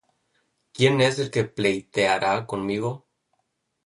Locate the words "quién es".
0.73-1.19